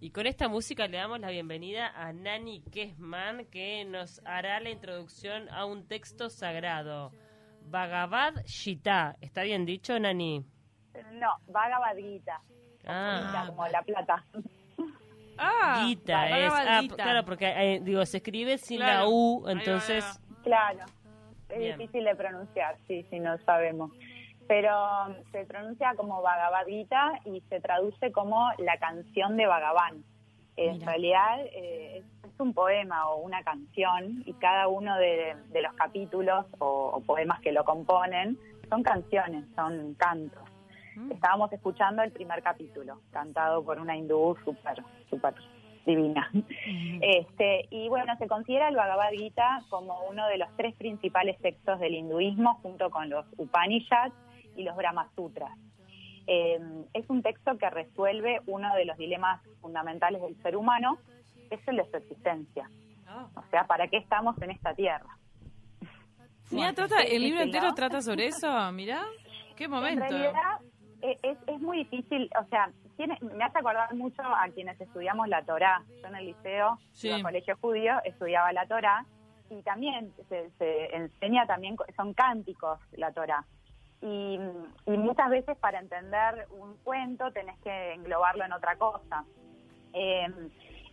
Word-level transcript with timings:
Y 0.00 0.10
con 0.10 0.26
esta 0.26 0.48
música 0.48 0.86
le 0.86 0.98
damos 0.98 1.20
la 1.20 1.30
bienvenida 1.30 1.88
a 1.96 2.12
Nani 2.12 2.60
Kesman, 2.70 3.46
que 3.46 3.86
nos 3.86 4.20
hará 4.26 4.60
la 4.60 4.68
introducción 4.68 5.48
a 5.48 5.64
un 5.64 5.86
texto 5.88 6.28
sagrado. 6.28 7.12
Bhagavad 7.70 8.34
Gita. 8.44 9.16
¿Está 9.22 9.42
bien 9.42 9.64
dicho, 9.64 9.98
Nani? 9.98 10.44
No, 11.12 11.30
Bhagavad 11.46 11.96
Gita. 11.96 12.42
Ah, 12.86 13.44
como 13.48 13.66
la 13.68 13.82
plata. 13.82 14.24
Ah, 15.38 15.82
Gita 15.86 16.28
es. 16.38 16.52
Ah, 16.54 16.82
claro, 16.94 17.24
porque 17.24 17.46
eh, 17.46 17.80
digo, 17.82 18.04
se 18.04 18.18
escribe 18.18 18.58
sin 18.58 18.76
Claro. 18.76 19.00
la 19.00 19.08
U, 19.08 19.48
entonces. 19.48 20.04
Claro. 20.42 20.84
Es 21.54 21.60
Bien. 21.60 21.78
difícil 21.78 22.04
de 22.04 22.16
pronunciar, 22.16 22.76
sí, 22.88 23.06
sí, 23.10 23.20
no 23.20 23.38
sabemos. 23.38 23.92
Pero 24.48 24.70
um, 25.06 25.14
se 25.30 25.44
pronuncia 25.46 25.94
como 25.96 26.20
Bhagavad 26.20 26.66
Gita 26.66 27.20
y 27.24 27.40
se 27.48 27.60
traduce 27.60 28.10
como 28.12 28.50
la 28.58 28.76
canción 28.78 29.36
de 29.36 29.46
Bhagavan. 29.46 30.04
En 30.56 30.74
Mira. 30.74 30.86
realidad 30.86 31.40
eh, 31.52 31.98
es, 31.98 32.30
es 32.30 32.40
un 32.40 32.52
poema 32.52 33.08
o 33.08 33.22
una 33.22 33.42
canción 33.42 34.22
y 34.26 34.32
cada 34.34 34.68
uno 34.68 34.96
de, 34.98 35.36
de 35.50 35.62
los 35.62 35.72
capítulos 35.74 36.44
o, 36.58 36.90
o 36.94 37.00
poemas 37.00 37.40
que 37.40 37.52
lo 37.52 37.64
componen 37.64 38.36
son 38.68 38.82
canciones, 38.82 39.44
son 39.54 39.94
cantos. 39.94 40.42
Mm. 40.96 41.12
Estábamos 41.12 41.52
escuchando 41.52 42.02
el 42.02 42.10
primer 42.12 42.42
capítulo, 42.42 43.00
cantado 43.12 43.64
por 43.64 43.78
una 43.78 43.96
hindú 43.96 44.36
súper, 44.44 44.82
súper 45.08 45.34
divina. 45.84 46.30
Este, 47.00 47.66
y 47.70 47.88
bueno, 47.88 48.16
se 48.18 48.26
considera 48.26 48.68
el 48.68 48.76
Bhagavad 48.76 49.10
Gita 49.10 49.62
como 49.68 50.00
uno 50.08 50.26
de 50.28 50.38
los 50.38 50.48
tres 50.56 50.74
principales 50.76 51.38
textos 51.38 51.78
del 51.80 51.94
hinduismo, 51.94 52.54
junto 52.62 52.90
con 52.90 53.10
los 53.10 53.26
Upanishads 53.36 54.14
y 54.56 54.62
los 54.62 54.76
Brahma 54.76 55.08
Sutras. 55.14 55.52
Eh, 56.26 56.58
es 56.94 57.08
un 57.10 57.22
texto 57.22 57.58
que 57.58 57.68
resuelve 57.68 58.40
uno 58.46 58.74
de 58.74 58.86
los 58.86 58.96
dilemas 58.96 59.42
fundamentales 59.60 60.22
del 60.22 60.36
ser 60.42 60.56
humano, 60.56 60.98
que 61.48 61.56
es 61.56 61.68
el 61.68 61.76
de 61.76 61.90
su 61.90 61.96
existencia. 61.98 62.70
Ah. 63.06 63.28
O 63.36 63.42
sea, 63.50 63.64
¿para 63.64 63.88
qué 63.88 63.98
estamos 63.98 64.40
en 64.40 64.50
esta 64.50 64.74
tierra? 64.74 65.18
Mira, 66.50 66.72
trata, 66.72 67.02
el 67.02 67.22
libro 67.22 67.40
entero 67.40 67.68
¿no? 67.68 67.74
trata 67.74 68.00
sobre 68.00 68.26
eso, 68.26 68.72
mira. 68.72 69.02
Qué 69.56 69.68
momento. 69.68 70.04
En 70.04 70.10
realidad 70.10 70.60
eh, 71.02 71.18
es, 71.22 71.38
es 71.46 71.60
muy 71.60 71.78
difícil, 71.78 72.30
o 72.40 72.46
sea, 72.48 72.70
tiene, 72.96 73.18
me 73.20 73.44
hace 73.44 73.58
acordar 73.58 73.92
mucho 73.94 74.22
a 74.22 74.48
quienes 74.54 74.80
estudiamos 74.80 75.28
la 75.28 75.42
Torá. 75.42 75.82
Yo 76.00 76.08
en 76.08 76.16
el 76.16 76.26
liceo, 76.26 76.78
Sí. 76.92 77.08
en 77.10 77.16
el 77.16 77.22
colegio 77.22 77.56
judío, 77.60 77.94
estudiaba 78.04 78.52
la 78.52 78.66
Torá 78.66 79.04
y 79.50 79.62
también 79.62 80.12
se, 80.28 80.50
se 80.58 80.94
enseña 80.96 81.46
también, 81.46 81.76
son 81.96 82.14
cánticos 82.14 82.80
la 82.92 83.12
Torá. 83.12 83.44
Y, 84.00 84.38
y 84.86 84.96
muchas 84.98 85.30
veces 85.30 85.56
para 85.58 85.78
entender 85.80 86.46
un 86.50 86.76
cuento 86.84 87.30
tenés 87.32 87.58
que 87.60 87.92
englobarlo 87.94 88.44
en 88.44 88.52
otra 88.52 88.76
cosa. 88.76 89.24
Eh, 89.92 90.26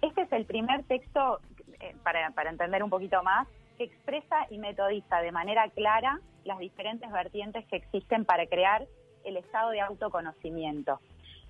este 0.02 0.22
es 0.22 0.32
el 0.32 0.46
primer 0.46 0.84
texto, 0.84 1.40
eh, 1.80 1.96
para, 2.04 2.32
para 2.32 2.50
entender 2.50 2.84
un 2.84 2.90
poquito 2.90 3.22
más, 3.24 3.48
que 3.78 3.84
expresa 3.86 4.48
y 4.50 4.58
metodiza 4.60 5.20
de 5.22 5.32
manera 5.32 5.70
clara 5.70 6.20
las 6.46 6.60
diferentes 6.60 7.12
vertientes 7.12 7.66
que 7.68 7.76
existen 7.78 8.26
para 8.26 8.46
crear 8.48 8.86
el 9.24 9.38
estado 9.38 9.70
de 9.72 9.82
autoconocimiento. 9.82 11.00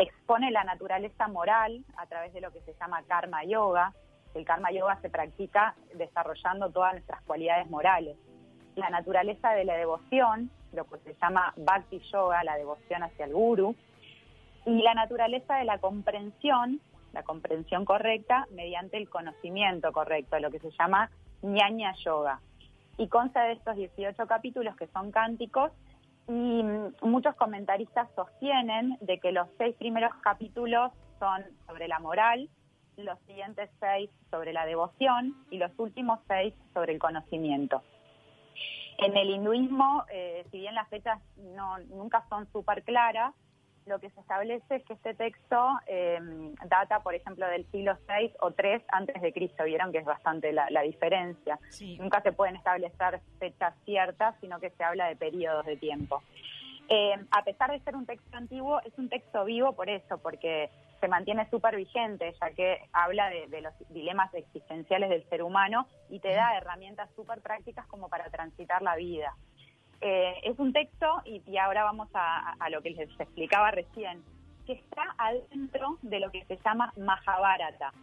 Expone 0.02 0.50
la 0.50 0.64
naturaleza 0.64 1.28
moral 1.28 1.86
a 1.96 2.08
través 2.08 2.34
de 2.34 2.42
lo 2.42 2.52
que 2.52 2.60
se 2.62 2.74
llama 2.74 3.04
karma 3.04 3.44
yoga. 3.44 3.94
El 4.34 4.46
karma 4.46 4.72
yoga 4.72 5.00
se 5.00 5.12
practica 5.12 5.76
desarrollando 5.94 6.72
todas 6.72 6.94
nuestras 6.94 7.22
cualidades 7.22 7.70
morales. 7.70 8.18
La 8.74 8.90
naturaleza 8.90 9.52
de 9.52 9.64
la 9.64 9.76
devoción, 9.76 10.50
lo 10.74 10.86
que 10.86 10.98
se 11.02 11.14
llama 11.22 11.54
bhakti 11.56 12.00
yoga, 12.12 12.44
la 12.44 12.56
devoción 12.56 13.04
hacia 13.04 13.26
el 13.26 13.34
guru. 13.34 13.76
Y 14.66 14.82
la 14.82 14.96
naturaleza 14.96 15.58
de 15.58 15.66
la 15.66 15.78
comprensión, 15.78 16.82
la 17.14 17.22
comprensión 17.22 17.86
correcta 17.86 18.48
mediante 18.50 18.98
el 18.98 19.08
conocimiento 19.08 19.92
correcto, 19.92 20.40
lo 20.40 20.50
que 20.50 20.58
se 20.62 20.72
llama 20.72 21.12
ñaña 21.44 21.94
yoga. 22.04 22.40
Y 22.98 23.08
consta 23.08 23.44
de 23.44 23.52
estos 23.52 23.76
18 23.76 24.26
capítulos 24.26 24.76
que 24.78 24.88
son 24.88 25.12
cánticos 25.12 25.72
y 26.28 26.64
muchos 27.02 27.36
comentaristas 27.36 28.10
sostienen 28.16 28.98
de 29.02 29.20
que 29.20 29.32
los 29.32 29.48
seis 29.58 29.76
primeros 29.76 30.14
capítulos 30.22 30.92
son 31.20 31.44
sobre 31.68 31.88
la 31.88 32.00
moral, 32.00 32.50
los 32.98 33.20
siguientes 33.28 33.70
seis 33.80 34.10
sobre 34.30 34.54
la 34.54 34.66
devoción 34.66 35.36
y 35.50 35.58
los 35.58 35.72
últimos 35.78 36.20
seis 36.28 36.54
sobre 36.74 36.94
el 36.94 37.00
conocimiento. 37.00 37.82
En 38.98 39.18
el 39.18 39.30
hinduismo, 39.30 40.06
eh, 40.12 40.46
si 40.52 40.60
bien 40.60 40.76
las 40.76 40.88
fechas 40.90 41.20
no, 41.38 41.80
nunca 41.80 42.24
son 42.30 42.52
súper 42.52 42.84
claras, 42.84 43.34
lo 43.86 44.00
que 44.00 44.10
se 44.10 44.20
establece 44.20 44.76
es 44.76 44.84
que 44.86 44.94
este 44.94 45.14
texto 45.14 45.80
eh, 45.88 46.20
data, 46.66 47.00
por 47.00 47.16
ejemplo, 47.16 47.48
del 47.48 47.66
siglo 47.72 47.98
VI 48.08 48.34
o 48.42 48.50
III 48.50 48.84
antes 48.90 49.22
de 49.22 49.34
Cristo. 49.34 49.64
Vieron 49.64 49.92
que 49.92 50.00
es 50.00 50.06
bastante 50.06 50.52
la, 50.52 50.70
la 50.70 50.82
diferencia. 50.82 51.60
Sí. 51.70 51.98
Nunca 51.98 52.22
se 52.22 52.32
pueden 52.32 52.56
establecer 52.56 53.22
fechas 53.40 53.74
ciertas, 53.86 54.36
sino 54.40 54.60
que 54.60 54.70
se 54.72 54.84
habla 54.84 55.08
de 55.08 55.16
periodos 55.16 55.66
de 55.66 55.78
tiempo. 55.78 56.22
Eh, 56.90 57.16
a 57.32 57.44
pesar 57.44 57.72
de 57.72 57.80
ser 57.80 57.96
un 57.96 58.06
texto 58.06 58.36
antiguo, 58.36 58.82
es 58.82 58.98
un 58.98 59.08
texto 59.08 59.46
vivo 59.46 59.74
por 59.74 59.90
eso, 59.90 60.18
porque 60.18 60.70
se 61.00 61.08
mantiene 61.08 61.50
súper 61.50 61.76
vigente, 61.76 62.36
ya 62.40 62.52
que 62.52 62.82
habla 62.92 63.30
de, 63.30 63.48
de 63.48 63.62
los 63.62 63.74
dilemas 63.90 64.34
existenciales 64.34 65.10
del 65.10 65.28
ser 65.30 65.42
humano 65.42 65.88
y 66.10 66.20
te 66.20 66.34
da 66.34 66.58
herramientas 66.58 67.10
súper 67.16 67.42
prácticas 67.42 67.88
como 67.88 68.10
para 68.10 68.30
transitar 68.30 68.82
la 68.82 68.96
vida. 68.96 69.36
Eh, 70.02 70.34
es 70.44 70.58
un 70.58 70.74
texto, 70.74 71.22
y, 71.26 71.58
ahora 71.58 71.84
vamos 71.84 72.10
a, 72.14 72.54
a 72.60 72.70
lo 72.70 72.82
que 72.82 72.90
les 72.90 73.10
explicaba 73.20 73.72
recién, 73.72 74.24
que 74.66 74.74
está 74.74 75.16
adentro 75.18 75.98
de 76.02 76.20
lo 76.20 76.32
que 76.32 76.44
se 76.46 76.58
llama 76.66 76.92
Mahabharata. 76.98 77.94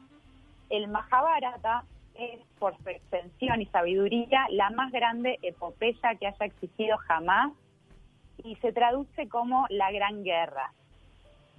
El 0.71 0.89
Mahabharata 0.89 1.85
es, 2.15 2.41
por 2.59 2.77
su 2.79 2.89
extensión 2.89 3.63
y 3.63 3.67
sabiduría, 3.67 4.47
la 4.51 4.71
más 4.71 4.93
grande 4.93 5.39
epopeya 5.43 6.15
que 6.17 6.27
haya 6.27 6.47
existido 6.47 6.97
jamás 6.99 7.53
y 8.45 8.57
se 8.57 8.73
traduce 8.73 9.29
como 9.29 9.67
la 9.71 9.91
Gran 9.91 10.25
Guerra. 10.25 10.73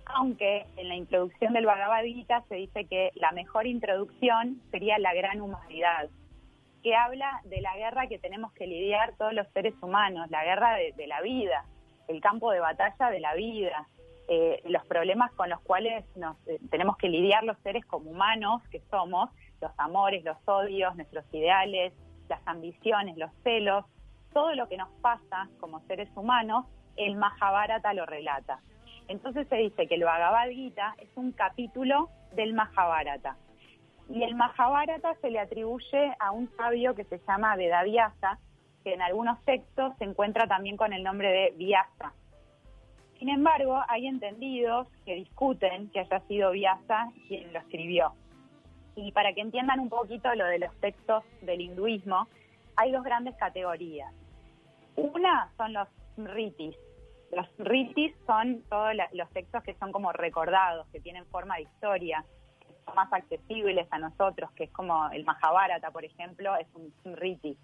Aunque 0.06 0.66
en 0.78 0.88
la 0.88 0.96
introducción 0.96 1.54
del 1.54 1.66
Bhagavad 1.66 2.04
Gita 2.04 2.44
se 2.50 2.56
dice 2.56 2.86
que 2.86 3.12
la 3.16 3.32
mejor 3.32 3.68
introducción 3.68 4.62
sería 4.72 4.98
la 4.98 5.14
gran 5.14 5.42
humanidad, 5.42 6.10
que 6.82 6.96
habla 6.96 7.42
de 7.46 7.62
la 7.62 7.76
guerra 7.76 8.08
que 8.08 8.20
tenemos 8.20 8.52
que 8.54 8.68
lidiar 8.68 9.14
todos 9.18 9.34
los 9.34 9.48
seres 9.50 9.74
humanos, 9.82 10.30
la 10.30 10.44
guerra 10.44 10.76
de, 10.76 11.08
la 11.08 11.22
vida, 11.22 11.66
el 12.08 12.22
campo 12.22 12.52
de 12.52 12.60
batalla 12.60 13.10
de 13.10 13.20
la 13.20 13.34
vida, 13.34 13.88
eh, 14.28 14.62
los 14.66 14.86
problemas 14.86 15.32
con 15.34 15.50
los 15.50 15.60
cuales 15.62 16.06
nos 16.16 16.38
eh, 16.48 16.60
tenemos 16.70 16.98
que 16.98 17.10
lidiar 17.10 17.44
los 17.44 17.58
seres 17.60 17.86
como 17.86 18.12
humanos 18.12 18.62
que 18.70 18.80
somos, 18.92 19.30
los 19.62 19.72
amores, 19.78 20.24
los 20.24 20.38
odios, 20.46 20.96
nuestros 20.96 21.26
ideales, 21.34 21.94
las 22.30 22.42
ambiciones, 22.46 23.18
los 23.18 23.32
celos, 23.44 23.86
todo 24.34 24.54
lo 24.54 24.68
que 24.68 24.78
nos 24.78 24.90
pasa 25.02 25.50
como 25.60 25.80
seres 25.82 26.10
humanos, 26.16 26.66
el 26.96 27.16
Mahabharata 27.16 27.94
lo 27.94 28.06
relata. 28.06 28.60
Entonces 29.08 29.48
se 29.48 29.56
dice 29.56 29.88
que 29.88 29.96
el 29.96 30.04
Bhagavad 30.04 30.50
Gita 30.50 30.96
es 31.00 31.10
un 31.16 31.32
capítulo 31.32 32.10
del 32.34 32.54
Mahabharata. 32.54 33.36
Y 34.10 34.24
el 34.24 34.36
Mahabharata 34.36 35.14
se 35.22 35.30
le 35.30 35.40
atribuye 35.40 36.16
a 36.20 36.32
un 36.32 36.50
sabio 36.58 36.96
que 36.96 37.04
se 37.06 37.20
llama 37.28 37.56
Vedavyasa, 37.56 38.40
que 38.84 38.94
en 38.94 39.02
algunos 39.02 39.40
textos 39.46 39.94
se 40.00 40.06
encuentra 40.06 40.48
también 40.48 40.78
con 40.78 40.94
el 40.94 41.04
nombre 41.04 41.30
de 41.30 41.54
Vyasa. 41.58 42.14
Sin 43.20 43.30
embargo, 43.30 43.80
hay 43.88 44.08
entendidos 44.08 44.88
que 45.06 45.16
discuten 45.16 45.90
que 45.92 46.00
haya 46.00 46.22
sido 46.22 46.52
Vyasa 46.52 47.12
quien 47.28 47.54
lo 47.54 47.60
escribió. 47.60 48.14
Y 48.96 49.12
para 49.12 49.34
que 49.34 49.42
entiendan 49.42 49.80
un 49.80 49.90
poquito 49.90 50.34
lo 50.34 50.46
de 50.46 50.60
los 50.60 50.76
textos 50.80 51.24
del 51.42 51.62
hinduismo, 51.62 52.28
hay 52.78 52.92
dos 52.92 53.04
grandes 53.04 53.36
categorías. 53.36 54.12
Una 54.96 55.52
son 55.58 55.74
los 55.74 55.88
ritis. 56.18 56.76
Los 57.32 57.48
ritis 57.60 58.16
son 58.26 58.64
todos 58.70 58.94
los 59.14 59.30
textos 59.30 59.62
que 59.64 59.76
son 59.76 59.92
como 59.92 60.12
recordados, 60.14 60.88
que 60.88 61.00
tienen 61.00 61.26
forma 61.28 61.58
de 61.58 61.64
historia, 61.64 62.26
más 62.96 63.12
accesibles 63.14 63.88
a 63.92 64.00
nosotros, 64.00 64.52
que 64.52 64.66
es 64.66 64.72
como 64.72 65.10
el 65.12 65.24
Mahabharata, 65.26 65.92
por 65.92 66.06
ejemplo, 66.06 66.56
es 66.58 66.68
un, 66.74 66.94
un 67.04 67.16
riti. 67.18 67.58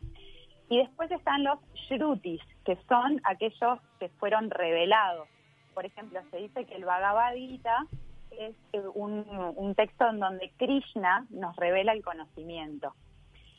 Y 0.69 0.77
después 0.79 1.11
están 1.11 1.43
los 1.43 1.59
shrutis, 1.89 2.41
que 2.65 2.75
son 2.89 3.21
aquellos 3.23 3.79
que 3.99 4.09
fueron 4.09 4.49
revelados. 4.49 5.27
Por 5.73 5.85
ejemplo, 5.85 6.19
se 6.31 6.37
dice 6.37 6.65
que 6.65 6.75
el 6.75 6.85
Bhagavad 6.85 7.33
Gita 7.35 7.85
es 8.31 8.55
eh, 8.73 8.81
un, 8.95 9.25
un 9.55 9.75
texto 9.75 10.07
en 10.09 10.19
donde 10.19 10.51
Krishna 10.57 11.25
nos 11.29 11.55
revela 11.57 11.93
el 11.93 12.03
conocimiento. 12.03 12.93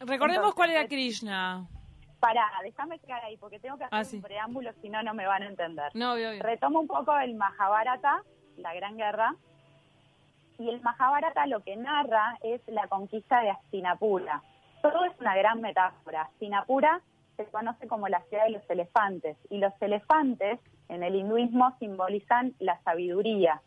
Recordemos 0.01 0.37
Entonces, 0.37 0.55
cuál 0.55 0.71
era 0.71 0.89
Krishna. 0.89 1.67
Para, 2.21 2.45
déjame 2.63 2.99
quedar 2.99 3.23
ahí, 3.25 3.37
porque 3.37 3.61
tengo 3.61 3.77
que 3.79 3.85
hacer 3.85 3.99
Ah, 3.99 4.05
sí. 4.05 4.17
un 4.17 4.23
preámbulo, 4.23 4.73
si 4.83 4.89
no, 4.89 5.03
no 5.03 5.15
me 5.15 5.27
van 5.27 5.43
a 5.43 5.47
entender. 5.47 5.91
No, 5.95 6.15
obvio, 6.15 6.31
obvio. 6.31 6.43
Retomo 6.43 6.81
un 6.81 6.87
poco 6.89 7.17
el 7.19 7.35
Mahabharata, 7.35 8.23
la 8.57 8.75
Gran 8.75 8.97
Guerra, 8.97 9.37
y 10.59 10.69
el 10.69 10.81
Mahabharata 10.81 11.47
lo 11.47 11.61
que 11.63 11.77
narra 11.77 12.39
es 12.43 12.61
la 12.67 12.87
conquista 12.89 13.41
de 13.41 13.51
Hastinapura. 13.51 14.43
Todo 14.83 15.05
es 15.05 15.13
una 15.21 15.37
gran 15.37 15.61
metáfora. 15.61 16.23
Hastinapura 16.23 17.01
se 17.37 17.45
conoce 17.47 17.87
como 17.87 18.09
la 18.09 18.21
ciudad 18.23 18.45
de 18.45 18.51
los 18.51 18.71
elefantes. 18.71 19.37
Y 19.51 19.59
los 19.59 19.73
elefantes 19.81 20.61
en 20.89 21.03
el 21.03 21.15
hinduismo 21.15 21.75
simbolizan 21.79 22.55
la 22.59 22.81
sabiduría. 22.83 23.61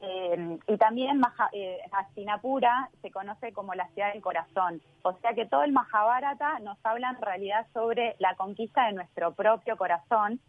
Eh, 0.00 0.58
y 0.68 0.76
también 0.76 1.18
Maha, 1.18 1.48
eh, 1.52 1.80
Hastinapura 1.90 2.88
se 3.02 3.10
conoce 3.10 3.52
como 3.52 3.74
la 3.74 3.88
ciudad 3.88 4.12
del 4.12 4.22
corazón. 4.22 4.80
O 5.02 5.12
sea 5.14 5.34
que 5.34 5.46
todo 5.46 5.64
el 5.64 5.72
Mahabharata 5.72 6.60
nos 6.60 6.78
habla 6.84 7.10
en 7.10 7.20
realidad 7.20 7.66
sobre 7.72 8.14
la 8.18 8.34
conquista 8.36 8.86
de 8.86 8.92
nuestro 8.92 9.32
propio 9.32 9.76
corazón 9.76 10.40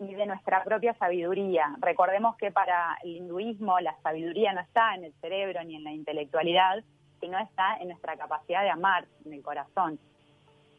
y 0.00 0.14
de 0.14 0.26
nuestra 0.26 0.64
propia 0.64 0.94
sabiduría. 0.94 1.76
Recordemos 1.80 2.36
que 2.36 2.50
para 2.50 2.96
el 3.04 3.16
hinduismo 3.16 3.78
la 3.80 3.94
sabiduría 4.02 4.52
no 4.52 4.60
está 4.60 4.94
en 4.94 5.04
el 5.04 5.12
cerebro 5.20 5.62
ni 5.64 5.76
en 5.76 5.84
la 5.84 5.92
intelectualidad, 5.92 6.82
sino 7.20 7.38
está 7.38 7.76
en 7.80 7.88
nuestra 7.88 8.16
capacidad 8.16 8.62
de 8.62 8.70
amar, 8.70 9.04
en 9.26 9.34
el 9.34 9.42
corazón. 9.42 9.98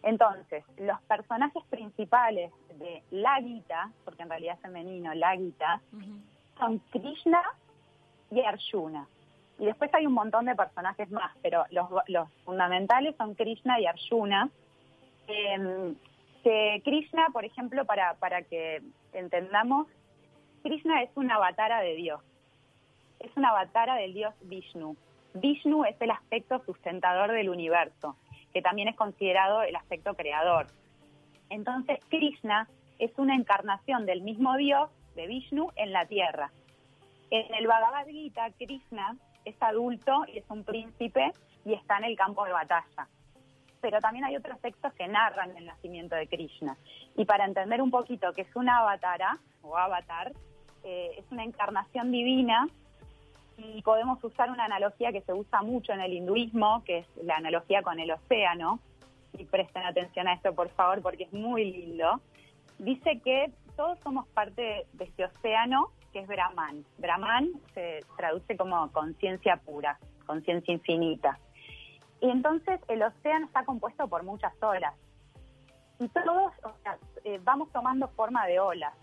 Entonces, 0.04 0.64
los 0.78 1.00
personajes 1.02 1.64
principales 1.70 2.52
de 2.80 3.04
la 3.12 3.36
Gita, 3.36 3.92
porque 4.04 4.24
en 4.24 4.30
realidad 4.30 4.56
es 4.56 4.62
femenino, 4.62 5.14
la 5.14 5.36
Gita, 5.36 5.82
son 6.58 6.80
Krishna 6.90 7.44
y 8.32 8.42
Arjuna. 8.42 9.08
Y 9.60 9.66
después 9.66 9.94
hay 9.94 10.08
un 10.08 10.14
montón 10.14 10.46
de 10.46 10.56
personajes 10.56 11.12
más, 11.12 11.32
pero 11.44 11.66
los, 11.70 11.88
los 12.08 12.28
fundamentales 12.44 13.16
son 13.18 13.36
Krishna 13.36 13.80
y 13.80 13.86
Arjuna. 13.86 14.50
Eh, 15.28 15.94
Krishna, 16.84 17.28
por 17.32 17.46
ejemplo, 17.46 17.86
para, 17.86 18.16
para 18.16 18.44
que 18.44 18.82
entendamos, 19.14 19.88
Krishna 20.64 21.04
es 21.04 21.10
una 21.16 21.36
avatara 21.36 21.82
de 21.82 21.96
Dios. 21.96 22.22
Es 23.20 23.32
una 23.36 23.50
avatara 23.50 23.96
del 23.96 24.14
dios 24.14 24.34
Vishnu. 24.42 24.96
Vishnu 25.36 25.86
es 25.86 25.96
el 26.02 26.12
aspecto 26.12 26.64
sustentador 26.66 27.32
del 27.32 27.50
universo 27.50 28.16
que 28.54 28.62
también 28.62 28.88
es 28.88 28.96
considerado 28.96 29.64
el 29.64 29.76
aspecto 29.76 30.14
creador. 30.14 30.68
Entonces, 31.50 32.00
Krishna 32.10 32.68
es 33.00 33.12
una 33.18 33.36
encarnación 33.36 34.06
del 34.06 34.22
mismo 34.22 34.56
Dios, 34.58 34.90
de 35.16 35.28
Vishnu, 35.28 35.72
en 35.76 35.92
la 35.92 36.06
tierra. 36.06 36.52
En 37.30 37.54
el 37.56 37.68
Bhagavad 37.68 38.08
Gita, 38.08 38.52
Krishna 38.58 39.18
es 39.46 39.56
adulto 39.62 40.24
y 40.28 40.40
es 40.40 40.46
un 40.50 40.64
príncipe 40.64 41.32
y 41.66 41.74
está 41.74 41.98
en 41.98 42.06
el 42.06 42.16
campo 42.16 42.46
de 42.46 42.52
batalla. 42.52 43.08
Pero 43.82 44.00
también 44.00 44.26
hay 44.26 44.36
otros 44.38 44.60
textos 44.62 44.94
que 44.94 45.08
narran 45.08 45.56
el 45.58 45.66
nacimiento 45.66 46.16
de 46.16 46.28
Krishna. 46.28 46.78
Y 47.16 47.26
para 47.26 47.46
entender 47.46 47.82
un 47.82 47.92
poquito 47.92 48.32
qué 48.34 48.44
es 48.44 48.56
una 48.56 48.80
avatara 48.80 49.40
o 49.64 49.78
avatar, 49.78 50.32
eh, 50.84 51.12
es 51.18 51.26
una 51.32 51.44
encarnación 51.44 52.12
divina 52.12 52.68
y 53.58 53.82
podemos 53.82 54.24
usar 54.24 54.50
una 54.50 54.66
analogía 54.66 55.12
que 55.12 55.22
se 55.22 55.34
usa 55.34 55.62
mucho 55.62 55.94
en 55.94 56.02
el 56.02 56.14
hinduismo, 56.14 56.84
que 56.84 57.00
es 57.00 57.08
la 57.24 57.36
analogía 57.36 57.82
con 57.84 58.00
el 58.00 58.12
océano, 58.12 58.80
y 59.38 59.46
presten 59.46 59.84
atención 59.86 60.28
a 60.28 60.34
esto 60.34 60.54
por 60.54 60.70
favor 60.70 61.02
porque 61.02 61.24
es 61.24 61.34
muy 61.34 61.72
lindo, 61.72 62.22
dice 62.80 63.22
que 63.24 63.52
todos 63.76 64.00
somos 64.00 64.28
parte 64.30 64.86
de 64.94 65.04
este 65.06 65.26
océano 65.26 65.92
que 66.12 66.20
es 66.20 66.28
Brahman. 66.28 66.84
Brahman 66.98 67.52
se 67.74 68.02
traduce 68.18 68.58
como 68.58 68.92
conciencia 68.92 69.58
pura, 69.58 69.98
conciencia 70.26 70.74
infinita. 70.74 71.40
Y 72.22 72.30
entonces 72.30 72.80
el 72.88 73.02
océano 73.04 73.48
está 73.48 73.66
compuesto 73.66 74.08
por 74.08 74.24
muchas 74.24 74.54
olas. 74.62 74.94
Y 76.00 76.08
todos 76.10 76.54
eh, 77.24 77.40
vamos 77.44 77.72
tomando 77.72 78.08
forma 78.10 78.46
de 78.46 78.60
olas. 78.60 78.94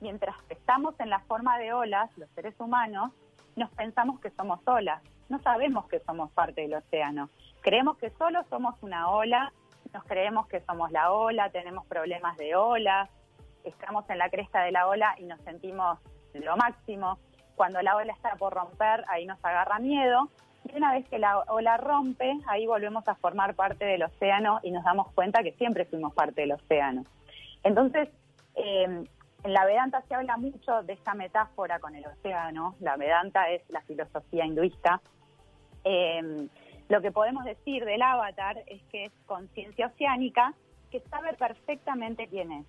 Mientras 0.00 0.36
estamos 0.48 0.94
en 1.00 1.10
la 1.10 1.20
forma 1.20 1.58
de 1.58 1.72
olas, 1.72 2.10
los 2.16 2.28
seres 2.30 2.54
humanos, 2.58 3.12
nos 3.56 3.70
pensamos 3.70 4.20
que 4.20 4.30
somos 4.30 4.60
olas, 4.66 5.02
no 5.28 5.40
sabemos 5.40 5.86
que 5.88 6.00
somos 6.00 6.30
parte 6.32 6.62
del 6.62 6.74
océano. 6.74 7.28
Creemos 7.60 7.96
que 7.98 8.10
solo 8.10 8.44
somos 8.48 8.74
una 8.82 9.08
ola, 9.10 9.52
nos 9.92 10.04
creemos 10.04 10.46
que 10.46 10.60
somos 10.60 10.90
la 10.92 11.12
ola, 11.12 11.50
tenemos 11.50 11.86
problemas 11.86 12.36
de 12.36 12.54
olas, 12.54 13.08
estamos 13.64 14.08
en 14.10 14.18
la 14.18 14.30
cresta 14.30 14.62
de 14.62 14.72
la 14.72 14.86
ola 14.86 15.14
y 15.18 15.24
nos 15.24 15.40
sentimos 15.40 15.98
lo 16.34 16.56
máximo. 16.56 17.18
Cuando 17.56 17.82
la 17.82 17.96
ola 17.96 18.12
está 18.12 18.36
por 18.36 18.54
romper, 18.54 19.04
ahí 19.08 19.26
nos 19.26 19.44
agarra 19.44 19.78
miedo. 19.78 20.30
Y 20.72 20.76
una 20.76 20.92
vez 20.92 21.08
que 21.08 21.18
la 21.18 21.38
ola 21.48 21.76
rompe, 21.76 22.38
ahí 22.46 22.66
volvemos 22.66 23.06
a 23.08 23.14
formar 23.14 23.54
parte 23.54 23.84
del 23.84 24.02
océano 24.02 24.60
y 24.62 24.70
nos 24.70 24.84
damos 24.84 25.10
cuenta 25.12 25.42
que 25.42 25.52
siempre 25.52 25.84
fuimos 25.84 26.12
parte 26.14 26.42
del 26.42 26.52
océano. 26.52 27.04
Entonces, 27.62 28.08
eh, 28.54 29.04
en 29.44 29.52
la 29.52 29.64
Vedanta 29.64 30.02
se 30.08 30.14
habla 30.14 30.36
mucho 30.36 30.82
de 30.82 30.94
esta 30.94 31.14
metáfora 31.14 31.78
con 31.78 31.94
el 31.94 32.04
océano. 32.06 32.74
La 32.80 32.96
Vedanta 32.96 33.50
es 33.50 33.62
la 33.70 33.80
filosofía 33.82 34.44
hinduista. 34.44 35.00
Eh, 35.84 36.48
lo 36.88 37.00
que 37.00 37.12
podemos 37.12 37.44
decir 37.44 37.84
del 37.84 38.02
avatar 38.02 38.58
es 38.66 38.82
que 38.84 39.04
es 39.04 39.12
conciencia 39.26 39.86
oceánica 39.86 40.54
que 40.90 41.00
sabe 41.00 41.34
perfectamente 41.34 42.28
quién 42.28 42.50
es. 42.50 42.66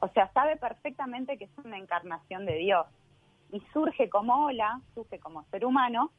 O 0.00 0.08
sea, 0.08 0.30
sabe 0.32 0.56
perfectamente 0.56 1.38
que 1.38 1.44
es 1.44 1.58
una 1.64 1.78
encarnación 1.78 2.46
de 2.46 2.54
Dios. 2.56 2.86
Y 3.52 3.60
surge 3.72 4.08
como 4.08 4.46
ola, 4.46 4.80
surge 4.94 5.18
como 5.18 5.42
ser 5.44 5.64
humano, 5.64 6.10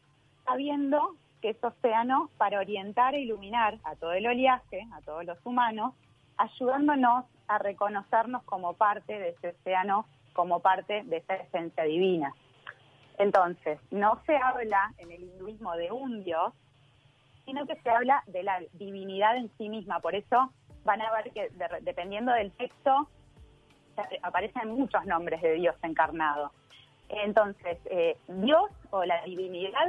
sabiendo 0.49 1.15
que 1.41 1.51
es 1.51 1.63
océano 1.63 2.29
para 2.37 2.59
orientar 2.59 3.13
e 3.13 3.21
iluminar 3.21 3.77
a 3.83 3.95
todo 3.95 4.13
el 4.13 4.25
oleaje, 4.25 4.85
a 4.93 5.01
todos 5.01 5.23
los 5.25 5.37
humanos, 5.45 5.93
ayudándonos 6.37 7.25
a 7.47 7.59
reconocernos 7.59 8.43
como 8.43 8.73
parte 8.73 9.19
de 9.19 9.29
ese 9.29 9.49
océano, 9.49 10.05
como 10.33 10.59
parte 10.59 11.03
de 11.03 11.17
esa 11.17 11.35
esencia 11.35 11.83
divina. 11.83 12.33
Entonces, 13.17 13.79
no 13.91 14.21
se 14.25 14.35
habla 14.37 14.93
en 14.97 15.11
el 15.11 15.23
hinduismo 15.23 15.75
de 15.75 15.91
un 15.91 16.23
dios, 16.23 16.53
sino 17.45 17.65
que 17.67 17.75
se 17.81 17.89
habla 17.89 18.23
de 18.27 18.43
la 18.43 18.59
divinidad 18.73 19.35
en 19.37 19.51
sí 19.57 19.69
misma. 19.69 19.99
Por 19.99 20.15
eso 20.15 20.51
van 20.83 21.01
a 21.01 21.11
ver 21.11 21.31
que 21.31 21.49
dependiendo 21.81 22.31
del 22.31 22.51
texto 22.53 23.07
aparecen 24.23 24.69
muchos 24.69 25.05
nombres 25.05 25.41
de 25.41 25.53
Dios 25.53 25.75
encarnado. 25.83 26.51
Entonces, 27.09 27.77
eh, 27.85 28.17
Dios 28.27 28.71
o 28.91 29.03
la 29.03 29.21
divinidad 29.23 29.87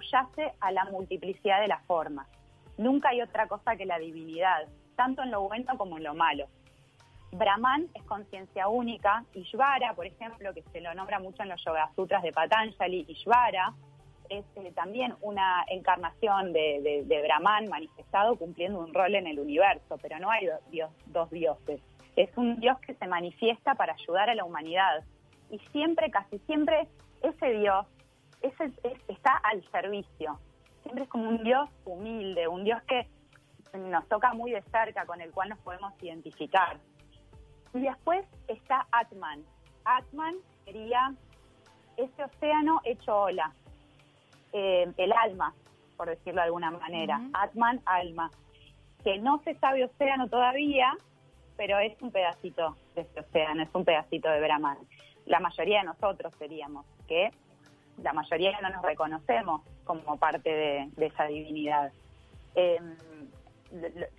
subyace 0.00 0.52
a 0.60 0.72
la 0.72 0.84
multiplicidad 0.86 1.60
de 1.60 1.68
las 1.68 1.84
formas. 1.86 2.26
Nunca 2.78 3.10
hay 3.10 3.20
otra 3.20 3.46
cosa 3.46 3.76
que 3.76 3.84
la 3.84 3.98
divinidad, 3.98 4.68
tanto 4.96 5.22
en 5.22 5.30
lo 5.30 5.42
bueno 5.42 5.76
como 5.76 5.98
en 5.98 6.04
lo 6.04 6.14
malo. 6.14 6.46
Brahman 7.32 7.88
es 7.94 8.02
conciencia 8.04 8.68
única, 8.68 9.24
Ishvara, 9.34 9.94
por 9.94 10.06
ejemplo, 10.06 10.52
que 10.52 10.62
se 10.72 10.80
lo 10.80 10.94
nombra 10.94 11.18
mucho 11.18 11.42
en 11.42 11.48
los 11.48 11.64
Yoga 11.64 11.90
Sutras 11.94 12.22
de 12.22 12.32
Patanjali, 12.32 13.06
Ishvara 13.08 13.72
es 14.28 14.44
eh, 14.56 14.72
también 14.74 15.14
una 15.20 15.64
encarnación 15.68 16.52
de, 16.52 17.22
Brahman 17.24 17.68
manifestado 17.68 18.36
cumpliendo 18.36 18.80
un 18.80 18.94
rol 18.94 19.14
en 19.14 19.26
el 19.26 19.38
universo, 19.38 19.98
pero 20.00 20.18
no 20.18 20.30
hay 20.30 20.48
dos 21.06 21.30
dioses. 21.30 21.80
Es 22.16 22.30
un 22.36 22.60
dios 22.60 22.78
que 22.80 22.94
se 22.94 23.06
manifiesta 23.06 23.74
para 23.74 23.94
ayudar 23.94 24.30
a 24.30 24.34
la 24.34 24.44
humanidad. 24.44 25.04
Y 25.50 25.58
siempre, 25.70 26.10
casi 26.10 26.38
siempre, 26.40 26.88
ese 27.22 27.52
dios 27.52 27.86
ese, 28.42 28.72
está 29.08 29.36
al 29.36 29.62
servicio. 29.70 30.38
Siempre 30.82 31.04
es 31.04 31.10
como 31.10 31.28
un 31.28 31.42
dios 31.42 31.68
humilde, 31.84 32.48
un 32.48 32.64
dios 32.64 32.82
que 32.82 33.08
nos 33.78 34.06
toca 34.08 34.34
muy 34.34 34.50
de 34.50 34.62
cerca, 34.62 35.06
con 35.06 35.20
el 35.20 35.30
cual 35.30 35.50
nos 35.50 35.58
podemos 35.60 35.92
identificar. 36.02 36.78
Y 37.74 37.80
después 37.80 38.26
está 38.48 38.86
Atman. 38.92 39.44
Atman 39.84 40.34
sería 40.64 41.14
ese 41.96 42.24
océano 42.24 42.80
hecho 42.84 43.16
ola, 43.16 43.52
eh, 44.52 44.92
el 44.96 45.12
alma, 45.12 45.54
por 45.96 46.08
decirlo 46.08 46.40
de 46.40 46.46
alguna 46.46 46.70
manera. 46.70 47.20
Atman, 47.32 47.80
alma. 47.86 48.30
Que 49.02 49.18
no 49.18 49.40
se 49.44 49.54
sabe 49.54 49.84
océano 49.84 50.28
todavía, 50.28 50.92
pero 51.56 51.78
es 51.78 52.00
un 52.02 52.10
pedacito 52.10 52.76
de 52.94 53.02
ese 53.02 53.20
océano, 53.20 53.62
es 53.62 53.70
un 53.72 53.84
pedacito 53.84 54.28
de 54.28 54.40
Brahman. 54.40 54.78
La 55.26 55.40
mayoría 55.40 55.78
de 55.78 55.86
nosotros 55.86 56.34
seríamos, 56.38 56.84
que 57.08 57.30
la 57.98 58.12
mayoría 58.12 58.58
no 58.60 58.70
nos 58.70 58.82
reconocemos 58.82 59.62
como 59.84 60.16
parte 60.18 60.50
de, 60.96 61.06
esa 61.06 61.24
divinidad. 61.26 61.92
Eh, 62.54 62.80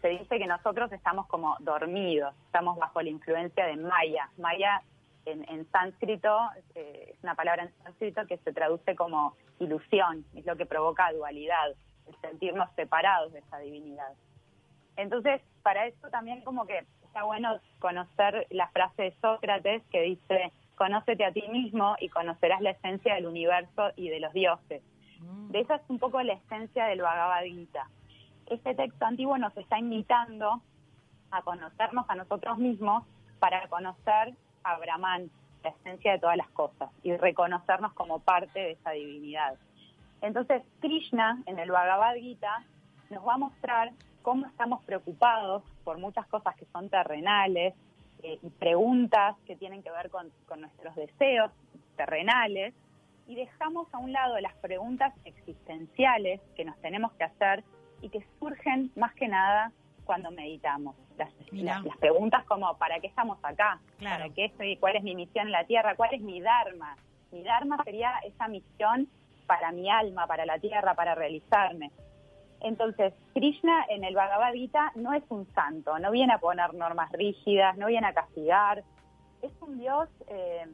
se 0.01 0.07
dice 0.07 0.39
que 0.39 0.47
nosotros 0.47 0.91
estamos 0.91 1.27
como 1.27 1.55
dormidos, 1.59 2.33
estamos 2.45 2.77
bajo 2.77 3.01
la 3.01 3.09
influencia 3.09 3.65
de 3.65 3.75
Maya. 3.77 4.29
Maya 4.37 4.81
en, 5.25 5.69
sánscrito 5.71 6.37
eh, 6.75 7.13
es 7.13 7.23
una 7.23 7.35
palabra 7.35 7.63
en 7.63 7.83
sánscrito 7.83 8.25
que 8.27 8.37
se 8.37 8.51
traduce 8.51 8.95
como 8.95 9.35
ilusión, 9.59 10.25
es 10.35 10.45
lo 10.45 10.55
que 10.55 10.65
provoca 10.65 11.13
dualidad, 11.13 11.71
el 12.07 12.15
sentirnos 12.21 12.69
separados 12.75 13.31
de 13.33 13.39
esa 13.39 13.59
divinidad. 13.59 14.13
Entonces, 14.97 15.41
para 15.61 15.87
eso 15.87 16.09
también 16.09 16.41
como 16.41 16.65
que 16.65 16.85
está 17.05 17.23
bueno 17.23 17.59
conocer 17.79 18.47
la 18.49 18.67
frase 18.69 19.03
de 19.03 19.15
Sócrates 19.21 19.83
que 19.91 20.01
dice, 20.01 20.51
conócete 20.75 21.25
a 21.25 21.31
ti 21.31 21.43
mismo 21.49 21.95
y 21.99 22.09
conocerás 22.09 22.61
la 22.61 22.71
esencia 22.71 23.15
del 23.15 23.27
universo 23.27 23.91
y 23.95 24.09
de 24.09 24.19
los 24.19 24.33
dioses. 24.33 24.81
Mm. 25.19 25.51
De 25.51 25.59
esa 25.59 25.75
es 25.75 25.81
un 25.87 25.99
poco 25.99 26.21
la 26.21 26.33
esencia 26.33 26.85
del 26.85 27.01
Bhagavad 27.01 27.43
Gita 27.43 27.87
este 28.47 28.75
texto 28.75 29.05
antiguo 29.05 29.37
nos 29.37 29.55
está 29.57 29.79
invitando 29.79 30.61
a 31.31 31.41
conocernos 31.41 32.05
a 32.09 32.15
nosotros 32.15 32.57
mismos 32.57 33.03
para 33.39 33.67
conocer 33.67 34.35
a 34.63 34.77
Brahman, 34.77 35.29
la 35.63 35.69
esencia 35.69 36.13
de 36.13 36.19
todas 36.19 36.37
las 36.37 36.49
cosas, 36.49 36.89
y 37.03 37.15
reconocernos 37.15 37.93
como 37.93 38.19
parte 38.19 38.59
de 38.59 38.71
esa 38.71 38.91
divinidad. 38.91 39.55
Entonces, 40.21 40.61
Krishna, 40.79 41.41
en 41.45 41.59
el 41.59 41.71
Bhagavad 41.71 42.15
Gita, 42.15 42.63
nos 43.09 43.25
va 43.27 43.35
a 43.35 43.37
mostrar 43.37 43.91
cómo 44.21 44.45
estamos 44.45 44.83
preocupados 44.83 45.63
por 45.83 45.97
muchas 45.97 46.25
cosas 46.27 46.55
que 46.55 46.65
son 46.65 46.89
terrenales 46.89 47.73
eh, 48.23 48.39
y 48.41 48.49
preguntas 48.49 49.35
que 49.45 49.55
tienen 49.55 49.83
que 49.83 49.91
ver 49.91 50.09
con, 50.09 50.31
con 50.47 50.61
nuestros 50.61 50.95
deseos 50.95 51.51
terrenales 51.97 52.73
y 53.27 53.35
dejamos 53.35 53.87
a 53.93 53.97
un 53.99 54.11
lado 54.11 54.39
las 54.39 54.53
preguntas 54.55 55.13
existenciales 55.25 56.41
que 56.55 56.65
nos 56.65 56.77
tenemos 56.81 57.11
que 57.13 57.23
hacer 57.23 57.63
y 58.01 58.09
que 58.09 58.25
surgen 58.39 58.91
más 58.95 59.13
que 59.13 59.27
nada 59.27 59.71
cuando 60.05 60.31
meditamos. 60.31 60.95
Las, 61.17 61.29
Mira. 61.51 61.75
las- 61.75 61.85
las 61.85 61.97
preguntas 61.97 62.43
como 62.45 62.75
¿para 62.77 62.99
qué 62.99 63.07
estamos 63.07 63.37
acá? 63.43 63.79
Claro. 63.97 64.23
¿Para 64.23 64.33
qué 64.33 64.45
estoy? 64.45 64.75
¿Cuál 64.77 64.95
es 64.97 65.03
mi 65.03 65.15
misión 65.15 65.45
en 65.47 65.51
la 65.53 65.63
Tierra? 65.65 65.95
¿Cuál 65.95 66.13
es 66.13 66.21
mi 66.21 66.41
Dharma? 66.41 66.97
Mi 67.31 67.43
Dharma 67.43 67.81
sería 67.83 68.11
esa 68.25 68.47
misión 68.47 69.07
para 69.47 69.71
mi 69.71 69.89
alma, 69.89 70.27
para 70.27 70.45
la 70.45 70.59
Tierra, 70.59 70.93
para 70.95 71.15
realizarme. 71.15 71.91
Entonces, 72.63 73.13
Krishna 73.33 73.85
en 73.89 74.05
el 74.05 74.15
Bhagavad 74.15 74.53
Gita 74.53 74.91
no 74.95 75.13
es 75.13 75.23
un 75.29 75.45
santo, 75.53 75.99
no 75.99 76.11
viene 76.11 76.33
a 76.33 76.37
poner 76.39 76.73
normas 76.73 77.11
rígidas, 77.11 77.77
no 77.77 77.87
viene 77.87 78.07
a 78.07 78.13
castigar. 78.13 78.83
Es 79.41 79.51
un 79.61 79.77
Dios 79.77 80.07
eh, 80.27 80.65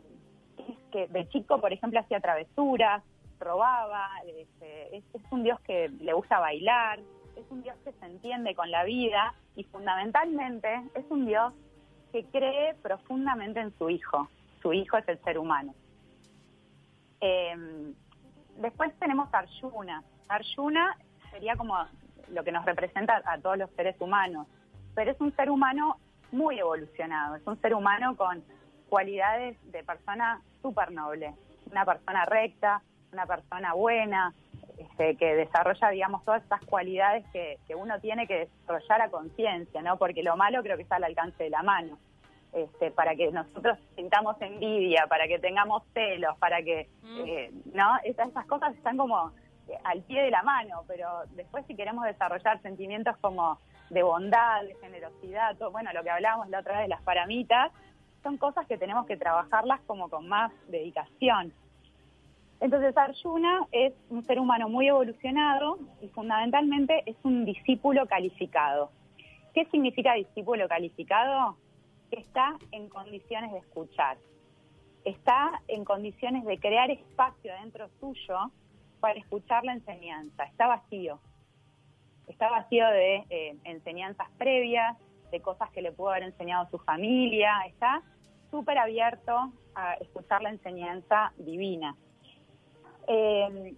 que- 0.92 1.08
de 1.08 1.28
chico, 1.30 1.60
por 1.60 1.74
ejemplo, 1.74 2.00
hacía 2.00 2.20
travesuras, 2.20 3.04
robaba, 3.40 4.08
este, 4.28 4.98
es, 4.98 5.04
un 5.32 5.44
Dios 5.44 5.60
que 5.62 5.90
le 5.90 6.14
gusta 6.14 6.40
bailar, 6.40 7.00
es 7.36 7.46
un 7.50 7.64
Dios 7.64 7.76
que 7.84 7.92
se 7.94 8.06
entiende 8.06 8.54
con 8.54 8.70
la 8.70 8.84
vida 8.84 9.34
y 9.56 9.64
fundamentalmente 9.64 10.84
es 10.94 11.06
un 11.10 11.26
Dios 11.26 11.54
que 12.12 12.26
cree 12.26 12.76
profundamente 12.84 13.62
en 13.62 13.76
su 13.78 13.90
hijo. 13.90 14.30
Su 14.62 14.74
hijo 14.74 14.98
es 14.98 15.08
el 15.08 15.20
ser 15.24 15.40
humano. 15.40 15.74
Eh, 17.22 17.94
después 18.58 18.94
tenemos 19.00 19.34
Arjuna. 19.34 20.04
Arjuna 20.28 20.98
sería 21.40 21.56
como 21.56 21.74
lo 22.34 22.44
que 22.44 22.52
nos 22.52 22.66
representa 22.66 23.22
a 23.26 23.38
todos 23.40 23.58
los 23.58 23.70
seres 23.72 23.96
humanos, 24.02 24.46
pero 24.94 25.12
es 25.12 25.22
un 25.22 25.34
ser 25.38 25.50
humano 25.50 25.96
muy 26.34 26.60
evolucionado, 26.60 27.38
es 27.38 27.48
un 27.48 27.60
ser 27.62 27.74
humano 27.74 28.18
con 28.18 28.44
cualidades 28.90 29.58
de 29.72 29.82
persona 29.86 30.42
súper 30.62 30.92
noble, 30.92 31.34
una 31.72 31.86
persona 31.86 32.26
recta, 32.26 32.82
una 33.14 33.26
persona 33.26 33.74
buena, 33.74 34.34
este, 34.78 35.16
que 35.16 35.34
desarrolla, 35.36 35.90
digamos, 35.90 36.26
todas 36.26 36.44
estas 36.44 36.62
cualidades 36.66 37.26
que, 37.32 37.58
que 37.68 37.74
uno 37.76 38.00
tiene 38.02 38.28
que 38.28 38.40
desarrollar 38.40 39.02
a 39.04 39.10
conciencia, 39.10 39.82
¿no? 39.82 39.98
Porque 39.98 40.22
lo 40.22 40.36
malo 40.36 40.62
creo 40.62 40.76
que 40.76 40.84
está 40.84 40.98
al 40.98 41.06
alcance 41.06 41.42
de 41.46 41.50
la 41.50 41.64
mano. 41.64 41.98
Este, 42.52 42.90
para 42.92 43.16
que 43.16 43.32
nosotros 43.32 43.78
sintamos 43.96 44.36
envidia, 44.42 45.06
para 45.08 45.28
que 45.28 45.38
tengamos 45.40 45.84
celos, 45.94 46.36
para 46.38 46.64
que, 46.64 46.90
Mm. 47.04 47.20
eh, 47.28 47.52
¿no? 47.74 47.98
Esas, 48.04 48.30
esas 48.30 48.46
cosas 48.48 48.76
están 48.76 48.98
como 48.98 49.32
al 49.84 50.02
pie 50.04 50.22
de 50.22 50.32
la 50.32 50.44
mano, 50.44 50.84
pero 50.88 51.24
después 51.36 51.66
si 51.68 51.76
queremos 51.76 52.06
desarrollar 52.06 52.62
sentimientos 52.62 53.18
como 53.18 53.60
de 53.90 54.04
bondad, 54.04 54.64
de 54.64 54.76
generosidad, 54.76 55.58
todo, 55.58 55.72
bueno, 55.72 55.92
lo 55.94 56.04
que 56.04 56.10
hablábamos 56.10 56.50
la 56.50 56.60
otra 56.60 56.74
vez 56.74 56.84
de 56.84 56.90
las 56.90 57.02
paramitas, 57.02 57.72
son 58.24 58.38
cosas 58.38 58.68
que 58.68 58.78
tenemos 58.78 59.06
que 59.06 59.18
trabajarlas 59.18 59.80
como 59.88 60.10
con 60.10 60.28
más 60.28 60.52
dedicación. 60.68 61.54
Entonces 62.60 62.96
Arjuna 62.98 63.66
es 63.72 63.94
un 64.10 64.26
ser 64.26 64.40
humano 64.40 64.68
muy 64.68 64.88
evolucionado 64.88 65.80
y 66.02 66.10
fundamentalmente 66.10 67.04
es 67.06 67.16
un 67.24 67.46
discípulo 67.46 68.06
calificado. 68.06 68.92
¿Qué 69.54 69.66
significa 69.66 70.14
discípulo 70.14 70.68
calificado? 70.68 71.56
Está 72.12 72.58
en 72.72 72.90
condiciones 72.90 73.52
de 73.54 73.60
escuchar, 73.60 74.18
está 75.06 75.62
en 75.68 75.86
condiciones 75.86 76.44
de 76.46 76.60
crear 76.60 76.92
espacio 76.92 77.54
dentro 77.62 77.90
suyo 78.00 78.52
para 79.00 79.20
escuchar 79.20 79.64
la 79.64 79.74
enseñanza, 79.74 80.44
está 80.44 80.68
vacío, 80.68 81.20
está 82.28 82.50
vacío 82.50 82.88
de 82.88 83.26
eh, 83.30 83.58
enseñanzas 83.64 84.28
previas, 84.38 84.98
de 85.32 85.42
cosas 85.42 85.70
que 85.72 85.82
le 85.82 85.92
pudo 85.92 86.10
haber 86.10 86.24
enseñado 86.24 86.68
su 86.70 86.80
familia, 86.80 87.54
está 87.68 88.02
súper 88.52 88.78
abierto 88.78 89.52
a 89.76 89.94
escuchar 89.96 90.42
la 90.42 90.50
enseñanza 90.50 91.32
divina. 91.38 91.96
Eh, 93.08 93.76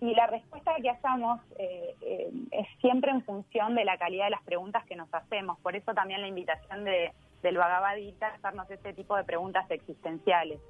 y 0.00 0.14
la 0.14 0.28
respuesta 0.28 0.74
que 0.80 0.90
hacemos 0.90 1.40
eh, 1.58 2.30
es 2.52 2.66
siempre 2.80 3.10
en 3.10 3.22
función 3.24 3.74
de 3.74 3.84
la 3.84 3.98
calidad 3.98 4.26
de 4.26 4.30
las 4.30 4.42
preguntas 4.42 4.84
que 4.86 4.94
nos 4.94 5.12
hacemos. 5.12 5.58
Por 5.58 5.74
eso 5.74 5.92
también 5.92 6.20
la 6.20 6.28
invitación 6.28 6.84
de, 6.84 7.12
del 7.42 7.56
Bhagavad 7.56 7.96
Gita 7.96 8.28
a 8.28 8.34
hacernos 8.34 8.70
este 8.70 8.92
tipo 8.92 9.16
de 9.16 9.24
preguntas 9.24 9.68
existenciales, 9.70 10.60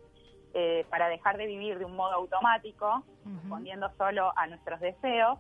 eh, 0.54 0.86
para 0.90 1.08
dejar 1.08 1.36
de 1.36 1.46
vivir 1.46 1.78
de 1.78 1.84
un 1.84 1.96
modo 1.96 2.12
automático, 2.12 3.04
respondiendo 3.24 3.90
solo 3.98 4.32
a 4.36 4.46
nuestros 4.46 4.80
deseos, 4.80 5.38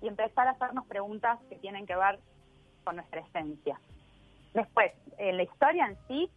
y 0.00 0.08
empezar 0.08 0.46
a 0.48 0.52
hacernos 0.52 0.86
preguntas 0.86 1.38
que 1.48 1.56
tienen 1.56 1.86
que 1.86 1.96
ver 1.96 2.18
con 2.84 2.96
nuestra 2.96 3.20
esencia. 3.20 3.80
Después, 4.52 4.92
en 5.18 5.36
la 5.36 5.42
historia 5.42 5.86
en 5.86 5.96
sí, 6.06 6.30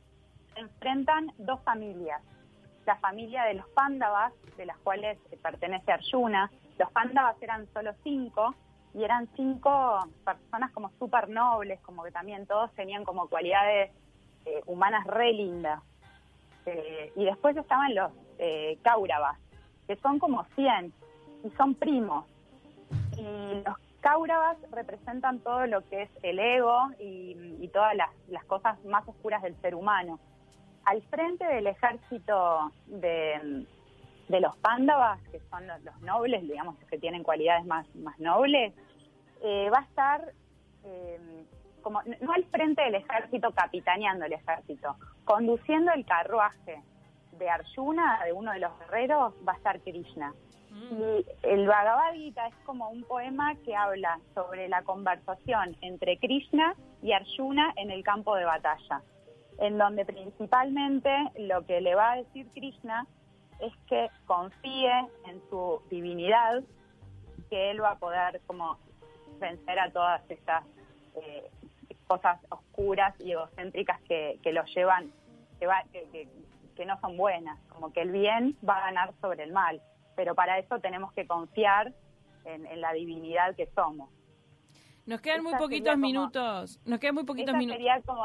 se 0.54 0.62
enfrentan 0.62 1.32
dos 1.38 1.62
familias. 1.64 2.22
La 2.86 2.96
familia 2.96 3.44
de 3.44 3.56
los 3.56 3.68
Pándavas, 3.70 4.34
de 4.56 4.66
las 4.66 4.78
cuales 4.80 5.20
pertenece 5.44 5.92
Arjuna. 5.92 6.50
Los 6.80 6.90
Pándavas 6.92 7.36
eran 7.42 7.68
solo 7.74 7.94
cinco 8.04 8.56
y 8.94 9.04
eran 9.04 9.28
cinco 9.36 10.08
personas 10.26 10.72
como 10.72 10.90
súper 10.98 11.30
nobles, 11.30 11.80
como 11.82 12.04
que 12.04 12.12
también 12.12 12.48
todos 12.48 12.74
tenían 12.74 13.04
como 13.04 13.28
cualidades 13.28 13.92
eh, 14.46 14.62
humanas 14.66 15.06
re 15.06 15.34
lindas. 15.34 15.84
Eh, 16.68 17.14
y 17.16 17.26
después 17.26 17.56
estaban 17.56 17.96
los 17.96 18.12
eh, 18.38 18.78
que 19.88 19.96
son 19.98 20.20
como 20.20 20.46
100 20.56 20.94
y 21.44 21.50
son 21.52 21.76
primos. 21.76 22.26
Y 23.18 23.64
los 23.66 23.78
Cáuravas 24.02 24.58
representan 24.72 25.40
todo 25.40 25.66
lo 25.66 25.82
que 25.90 26.04
es 26.04 26.10
el 26.24 26.40
ego 26.40 26.78
y, 27.00 27.68
todas 27.74 27.96
las, 27.96 28.46
cosas 28.46 28.84
más 28.86 29.08
oscuras 29.08 29.42
del 29.42 29.56
ser 29.62 29.76
humano. 29.76 30.20
Al 30.86 31.02
frente 31.04 31.46
del 31.46 31.68
ejército 31.68 32.72
de, 32.86 33.66
de 34.30 34.40
los 34.40 34.56
Pándavas, 34.58 35.22
que 35.32 35.40
son 35.50 35.68
los, 35.68 36.02
nobles, 36.02 36.42
digamos, 36.48 36.78
que 36.90 36.98
tienen 36.98 37.24
cualidades 37.24 37.66
más, 37.66 37.88
más 37.96 38.18
nobles, 38.20 38.74
eh, 39.42 39.70
va 39.70 39.80
a 39.80 39.84
estar 39.84 40.34
eh, 40.84 41.46
como 41.88 42.02
no 42.20 42.34
al 42.34 42.44
frente 42.48 42.82
del 42.82 42.96
ejército 42.96 43.50
capitaneando 43.52 44.26
el 44.26 44.34
ejército, 44.34 44.98
conduciendo 45.24 45.94
el 45.94 46.06
carruaje 46.06 46.84
de 47.40 47.50
Arjuna, 47.50 48.26
de 48.26 48.34
uno 48.34 48.52
de 48.52 48.60
los 48.60 48.78
guerreros, 48.78 49.34
va 49.48 49.54
a 49.54 49.56
estar 49.56 49.80
Krishna. 49.80 50.34
Y 50.70 51.26
el 51.44 51.66
Bhagavad 51.66 52.14
Gita 52.14 52.46
es 52.48 52.56
como 52.66 52.90
un 52.90 53.04
poema 53.04 53.56
que 53.64 53.74
habla 53.74 54.20
sobre 54.36 54.68
la 54.68 54.82
conversación 54.82 55.78
entre 55.80 56.18
Krishna 56.18 56.76
y 57.02 57.14
Arjuna 57.14 57.72
en 57.78 57.90
el 57.90 58.04
campo 58.04 58.36
de 58.36 58.44
batalla, 58.44 59.02
en 59.60 59.78
donde 59.78 60.04
principalmente 60.04 61.10
lo 61.38 61.66
que 61.66 61.80
le 61.80 61.96
va 61.96 62.12
a 62.12 62.16
decir 62.18 62.50
Krishna 62.54 63.08
es 63.62 63.72
que 63.88 64.10
confíe 64.26 64.92
en 65.26 65.42
su 65.50 65.82
divinidad, 65.90 66.64
que 67.50 67.72
él 67.72 67.82
va 67.82 67.92
a 67.92 67.98
poder 67.98 68.42
como 68.46 68.78
vencer 69.40 69.80
a 69.80 69.90
todas 69.90 70.22
estas 70.30 70.66
eh, 71.16 71.50
cosas 72.08 72.40
oscuras 72.50 73.14
y 73.20 73.32
egocéntricas 73.32 74.02
que, 74.04 74.40
que 74.42 74.52
lo 74.54 74.64
llevan, 74.66 75.12
que, 75.60 75.68
va, 75.68 75.84
que, 75.92 76.28
no 76.86 77.00
son 77.02 77.18
buenas, 77.18 77.60
como 77.70 77.92
que 77.92 78.02
el 78.02 78.12
bien 78.12 78.56
va 78.68 78.78
a 78.78 78.82
ganar 78.88 79.14
sobre 79.22 79.44
el 79.44 79.52
mal 79.52 79.82
pero 80.16 80.34
para 80.34 80.58
eso 80.58 80.80
tenemos 80.80 81.14
que 81.14 81.28
confiar 81.28 81.94
en, 82.44 82.66
en 82.66 82.82
la 82.82 82.92
divinidad 82.92 83.56
que 83.56 83.68
somos. 83.76 84.10
Nos 85.06 85.22
quedan 85.22 85.44
muy 85.44 85.54
poquitos 85.54 85.94
como- 85.94 86.08
minutos. 86.08 86.80
Nos 86.86 87.00
quedan 87.00 87.14
muy 87.14 87.24
poquitos 87.24 87.50
Esa 87.50 87.58
minutos. 87.60 87.78
sería 87.78 88.02
como, 88.02 88.24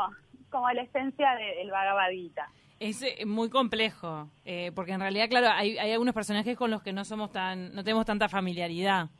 como 0.50 0.70
la 0.70 0.80
esencia 0.82 1.34
de- 1.34 1.56
del 1.56 1.70
Bhagavad 1.70 2.08
Gita. 2.10 2.48
Es 2.80 3.02
eh, 3.02 3.26
muy 3.26 3.50
complejo, 3.50 4.30
eh, 4.46 4.72
porque 4.74 4.92
en 4.92 5.00
realidad, 5.00 5.28
claro, 5.28 5.48
hay, 5.50 5.76
hay 5.76 5.92
algunos 5.92 6.14
personajes 6.14 6.56
con 6.56 6.70
los 6.70 6.82
que 6.82 6.94
no 6.94 7.04
somos 7.04 7.30
tan, 7.30 7.74
no 7.74 7.84
tenemos 7.84 8.06
tanta 8.06 8.26
familiaridad. 8.30 9.10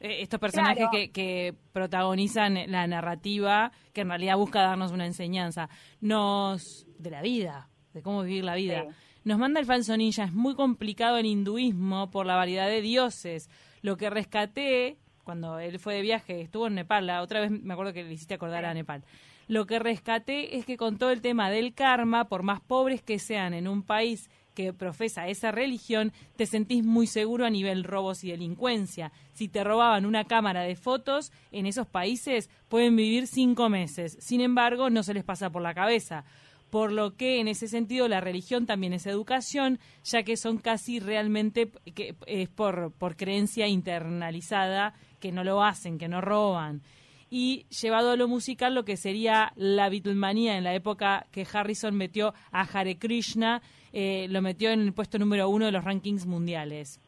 Eh, 0.00 0.22
estos 0.22 0.38
personajes 0.38 0.76
Claro. 0.76 0.90
que, 0.92 1.10
que 1.10 1.54
protagonizan 1.72 2.70
la 2.70 2.86
narrativa, 2.86 3.72
que 3.92 4.02
en 4.02 4.08
realidad 4.08 4.36
busca 4.36 4.60
darnos 4.62 4.92
una 4.92 5.06
enseñanza, 5.06 5.68
nos 6.00 6.86
de 6.98 7.10
la 7.10 7.22
vida, 7.22 7.68
de 7.94 8.02
cómo 8.02 8.22
vivir 8.22 8.44
la 8.44 8.54
vida. 8.54 8.84
Sí. 8.88 8.94
Nos 9.24 9.38
manda 9.38 9.60
el 9.60 9.66
falso 9.66 9.96
ninja, 9.96 10.24
es 10.24 10.32
muy 10.32 10.54
complicado 10.54 11.18
el 11.18 11.26
hinduismo 11.26 12.10
por 12.10 12.26
la 12.26 12.36
variedad 12.36 12.68
de 12.68 12.80
dioses. 12.80 13.50
Lo 13.82 13.96
que 13.96 14.08
rescaté 14.10 14.98
cuando 15.24 15.58
él 15.58 15.78
fue 15.78 15.94
de 15.94 16.00
viaje, 16.02 16.40
estuvo 16.40 16.66
en 16.68 16.74
Nepal, 16.76 17.06
la 17.06 17.20
otra 17.20 17.40
vez 17.40 17.50
me 17.50 17.74
acuerdo 17.74 17.92
que 17.92 18.02
le 18.04 18.12
hiciste 18.14 18.34
acordar 18.34 18.64
a 18.64 18.72
Nepal. 18.72 19.04
Lo 19.46 19.66
que 19.66 19.78
rescaté 19.78 20.56
es 20.56 20.64
que 20.64 20.76
con 20.76 20.96
todo 20.96 21.10
el 21.10 21.20
tema 21.20 21.50
del 21.50 21.74
karma, 21.74 22.28
por 22.28 22.42
más 22.42 22.60
pobres 22.60 23.02
que 23.02 23.18
sean 23.18 23.52
en 23.52 23.66
un 23.68 23.82
país 23.82 24.30
que 24.58 24.72
profesa 24.72 25.28
esa 25.28 25.52
religión, 25.52 26.12
te 26.34 26.44
sentís 26.44 26.84
muy 26.84 27.06
seguro 27.06 27.46
a 27.46 27.50
nivel 27.50 27.84
robos 27.84 28.24
y 28.24 28.32
delincuencia. 28.32 29.12
Si 29.32 29.46
te 29.46 29.62
robaban 29.62 30.04
una 30.04 30.24
cámara 30.24 30.62
de 30.62 30.74
fotos, 30.74 31.30
en 31.52 31.66
esos 31.66 31.86
países 31.86 32.50
pueden 32.68 32.96
vivir 32.96 33.28
cinco 33.28 33.68
meses. 33.68 34.18
Sin 34.18 34.40
embargo, 34.40 34.90
no 34.90 35.04
se 35.04 35.14
les 35.14 35.22
pasa 35.22 35.48
por 35.50 35.62
la 35.62 35.74
cabeza 35.74 36.24
por 36.70 36.92
lo 36.92 37.16
que 37.16 37.40
en 37.40 37.48
ese 37.48 37.66
sentido 37.66 38.08
la 38.08 38.20
religión 38.20 38.66
también 38.66 38.92
es 38.92 39.06
educación, 39.06 39.78
ya 40.04 40.22
que 40.22 40.36
son 40.36 40.58
casi 40.58 41.00
realmente 41.00 41.70
que 41.94 42.14
es 42.26 42.48
por, 42.50 42.92
por 42.92 43.16
creencia 43.16 43.68
internalizada 43.68 44.92
que 45.18 45.32
no 45.32 45.44
lo 45.44 45.62
hacen, 45.62 45.96
que 45.96 46.08
no 46.08 46.20
roban. 46.20 46.82
y 47.30 47.64
llevado 47.80 48.10
a 48.10 48.16
lo 48.16 48.28
musical 48.28 48.74
lo 48.74 48.84
que 48.84 48.98
sería 48.98 49.52
la 49.56 49.88
Beatlemanía 49.88 50.58
en 50.58 50.64
la 50.64 50.74
época 50.74 51.26
que 51.30 51.46
Harrison 51.50 51.94
metió 51.94 52.34
a 52.50 52.62
Hare 52.62 52.98
Krishna, 52.98 53.62
eh, 53.92 54.26
lo 54.30 54.42
metió 54.42 54.70
en 54.70 54.80
el 54.80 54.92
puesto 54.92 55.18
número 55.18 55.48
uno 55.48 55.66
de 55.66 55.72
los 55.72 55.84
rankings 55.84 56.26
mundiales. 56.26 57.00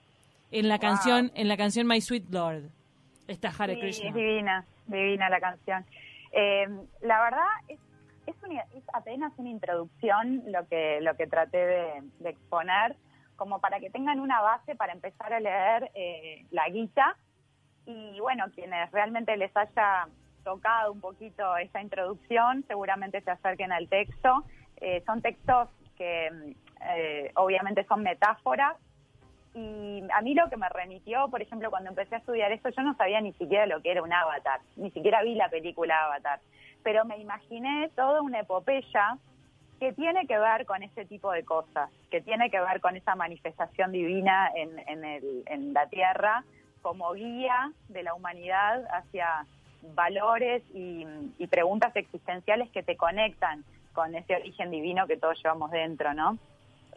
En 0.52 0.68
la 0.68 0.78
canción, 0.78 1.30
en 1.34 1.48
la 1.48 1.56
canción 1.56 1.86
My 1.86 2.00
Sweet 2.00 2.30
Lord, 2.30 2.62
está 3.28 3.52
Hare 3.56 3.74
Sí, 3.74 3.80
Krishna. 3.80 4.08
es 4.08 4.14
divina, 4.14 4.64
divina 4.86 5.28
la 5.30 5.40
canción. 5.40 5.84
Eh, 6.32 6.66
la 7.02 7.22
verdad 7.22 7.46
es, 7.68 7.78
es, 8.26 8.34
una- 8.42 8.62
es 8.74 8.82
apenas 8.92 9.32
una 9.36 9.48
introducción 9.50 10.42
lo 10.46 10.66
que 10.68 11.00
lo 11.00 11.14
que 11.16 11.26
traté 11.26 11.58
de, 11.58 12.02
de 12.18 12.30
exponer, 12.30 12.96
como 13.36 13.60
para 13.60 13.78
que 13.80 13.90
tengan 13.90 14.18
una 14.20 14.40
base 14.40 14.74
para 14.74 14.92
empezar 14.92 15.32
a 15.32 15.40
leer 15.40 15.90
eh, 15.94 16.44
la 16.50 16.68
guita 16.68 17.16
y 17.86 18.18
bueno, 18.20 18.44
quienes 18.54 18.90
realmente 18.92 19.36
les 19.36 19.56
haya 19.56 20.06
tocado 20.44 20.92
un 20.92 21.00
poquito 21.00 21.56
esa 21.56 21.80
introducción, 21.80 22.64
seguramente 22.68 23.20
se 23.20 23.30
acerquen 23.30 23.72
al 23.72 23.88
texto. 23.88 24.44
Eh, 24.80 25.02
son 25.06 25.20
textos 25.22 25.68
que 25.96 26.54
eh, 26.88 27.30
obviamente 27.36 27.84
son 27.84 28.02
metáforas 28.02 28.76
y 29.54 30.02
a 30.14 30.20
mí 30.20 30.34
lo 30.34 30.48
que 30.48 30.56
me 30.56 30.68
remitió, 30.68 31.28
por 31.28 31.42
ejemplo, 31.42 31.70
cuando 31.70 31.90
empecé 31.90 32.14
a 32.14 32.18
estudiar 32.18 32.52
esto, 32.52 32.68
yo 32.68 32.82
no 32.82 32.94
sabía 32.94 33.20
ni 33.20 33.32
siquiera 33.32 33.66
lo 33.66 33.82
que 33.82 33.90
era 33.90 34.02
un 34.02 34.12
avatar, 34.12 34.60
ni 34.76 34.90
siquiera 34.92 35.22
vi 35.22 35.34
la 35.34 35.48
película 35.48 36.04
Avatar, 36.04 36.40
pero 36.84 37.04
me 37.04 37.18
imaginé 37.18 37.90
toda 37.96 38.22
una 38.22 38.40
epopeya 38.40 39.18
que 39.80 39.92
tiene 39.92 40.26
que 40.26 40.38
ver 40.38 40.66
con 40.66 40.82
ese 40.82 41.04
tipo 41.06 41.32
de 41.32 41.44
cosas, 41.44 41.90
que 42.10 42.20
tiene 42.20 42.48
que 42.50 42.60
ver 42.60 42.80
con 42.80 42.96
esa 42.96 43.16
manifestación 43.16 43.90
divina 43.92 44.50
en, 44.54 44.78
en, 44.88 45.04
el- 45.04 45.42
en 45.46 45.72
la 45.72 45.86
Tierra 45.88 46.44
como 46.82 47.12
guía 47.12 47.72
de 47.88 48.02
la 48.02 48.14
humanidad 48.14 48.84
hacia 48.92 49.46
valores 49.94 50.62
y, 50.74 51.04
y 51.38 51.46
preguntas 51.48 51.94
existenciales 51.96 52.70
que 52.70 52.82
te 52.82 52.96
conectan 52.96 53.64
con 53.94 54.14
ese 54.14 54.36
origen 54.36 54.70
divino 54.70 55.06
que 55.06 55.16
todos 55.16 55.42
llevamos 55.42 55.70
dentro, 55.72 56.14
¿no? 56.14 56.38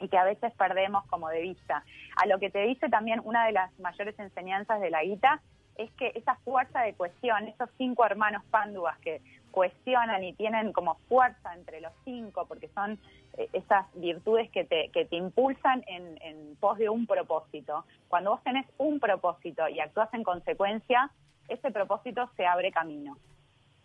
Y 0.04 0.10
que 0.10 0.18
a 0.18 0.26
veces 0.26 0.52
perdemos 0.54 1.06
como 1.08 1.30
de 1.30 1.42
vista. 1.42 1.84
A 2.22 2.28
lo 2.28 2.38
que 2.40 2.50
te 2.50 2.60
dice 2.64 2.90
también 2.90 3.22
una 3.24 3.46
de 3.46 3.54
las 3.54 3.78
mayores 3.80 4.20
enseñanzas 4.20 4.82
de 4.82 4.90
la 4.90 5.00
Gita 5.00 5.42
es 5.78 5.92
que 5.94 6.12
esa 6.16 6.36
fuerza 6.44 6.82
de 6.82 6.94
cuestión, 6.94 7.48
esos 7.48 7.70
cinco 7.78 8.06
hermanos 8.06 8.44
pánduas 8.52 8.98
que 9.00 9.22
cuestionan 9.52 10.24
y 10.24 10.34
tienen 10.34 10.74
como 10.74 10.96
fuerza 11.08 11.54
entre 11.56 11.80
los 11.80 11.94
cinco, 12.04 12.46
porque 12.48 12.68
son 12.70 13.00
eh, 13.38 13.50
esas 13.54 13.86
virtudes 13.96 14.52
que 14.52 14.66
te, 14.66 14.90
que 14.90 15.06
te 15.06 15.16
impulsan 15.16 15.84
en, 15.88 16.20
en 16.22 16.56
pos 16.58 16.78
de 16.78 16.90
un 16.90 17.08
propósito. 17.08 17.86
Cuando 18.10 18.32
vos 18.32 18.44
tenés 18.44 18.68
un 18.78 19.00
propósito 19.00 19.68
y 19.70 19.80
actúas 19.80 20.14
en 20.14 20.24
consecuencia, 20.24 21.10
ese 21.48 21.72
propósito 21.72 22.30
se 22.36 22.46
abre 22.46 22.72
camino. 22.72 23.18